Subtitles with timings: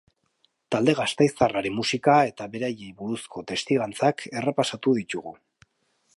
[0.75, 5.37] Talde gasteiztarraren musika eta beraiei buruzko testigantzak errepasatu ditugu.